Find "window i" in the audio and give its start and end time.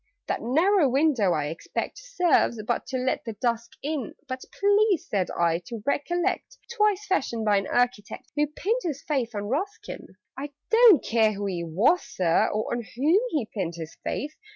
0.89-1.49